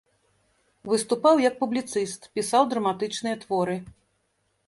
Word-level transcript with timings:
Выступаў 0.93 1.35
як 1.49 1.53
публіцыст, 1.61 2.21
пісаў 2.39 2.63
драматычныя 2.71 3.35
творы. 3.47 3.77